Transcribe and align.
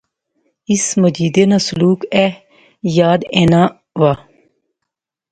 اس 0.71 0.85
مجیدے 1.01 1.43
ناں 1.49 1.61
سلوک 1.67 1.99
ایہہ 2.15 2.39
یاد 2.97 3.19
اینا 3.35 3.61
وہا 3.99 4.13